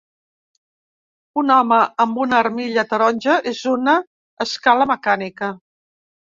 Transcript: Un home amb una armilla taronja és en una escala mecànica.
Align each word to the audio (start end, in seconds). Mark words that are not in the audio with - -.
Un 1.41 1.51
home 1.55 1.77
amb 2.05 2.17
una 2.25 2.39
armilla 2.45 2.85
taronja 2.95 3.37
és 3.53 3.61
en 3.73 3.77
una 3.81 3.95
escala 4.47 4.89
mecànica. 4.95 5.53